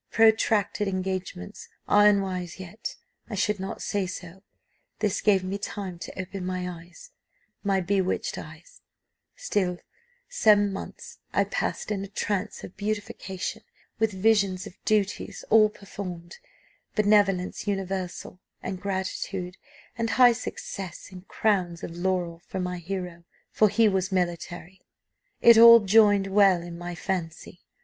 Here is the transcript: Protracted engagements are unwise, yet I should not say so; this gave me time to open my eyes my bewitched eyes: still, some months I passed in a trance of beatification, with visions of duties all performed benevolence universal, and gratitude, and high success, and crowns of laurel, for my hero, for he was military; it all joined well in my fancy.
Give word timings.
Protracted 0.09 0.87
engagements 0.87 1.69
are 1.87 2.07
unwise, 2.07 2.59
yet 2.59 2.95
I 3.29 3.35
should 3.35 3.59
not 3.59 3.83
say 3.83 4.07
so; 4.07 4.41
this 4.97 5.21
gave 5.21 5.43
me 5.43 5.59
time 5.59 5.99
to 5.99 6.19
open 6.19 6.43
my 6.43 6.67
eyes 6.67 7.11
my 7.63 7.81
bewitched 7.81 8.39
eyes: 8.39 8.81
still, 9.35 9.77
some 10.27 10.73
months 10.73 11.19
I 11.33 11.43
passed 11.43 11.91
in 11.91 12.03
a 12.03 12.07
trance 12.07 12.63
of 12.63 12.75
beatification, 12.75 13.61
with 13.99 14.11
visions 14.11 14.65
of 14.65 14.73
duties 14.85 15.45
all 15.51 15.69
performed 15.69 16.39
benevolence 16.95 17.67
universal, 17.67 18.39
and 18.63 18.81
gratitude, 18.81 19.55
and 19.99 20.09
high 20.09 20.33
success, 20.33 21.09
and 21.11 21.27
crowns 21.27 21.83
of 21.83 21.95
laurel, 21.95 22.41
for 22.47 22.59
my 22.59 22.79
hero, 22.79 23.23
for 23.51 23.69
he 23.69 23.87
was 23.87 24.11
military; 24.11 24.81
it 25.41 25.59
all 25.59 25.79
joined 25.79 26.25
well 26.25 26.63
in 26.63 26.75
my 26.75 26.95
fancy. 26.95 27.61